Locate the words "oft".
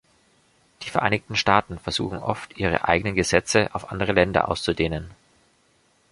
2.17-2.57